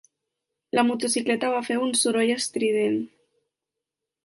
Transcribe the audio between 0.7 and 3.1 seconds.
La motocicleta va fer un soroll estrident.